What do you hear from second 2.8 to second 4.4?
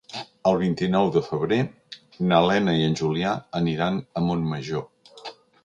en Julià aniran a